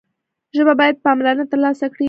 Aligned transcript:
ژبه 0.55 0.73
باید 0.79 1.01
پاملرنه 1.05 1.45
ترلاسه 1.51 1.87
کړي. 1.93 1.99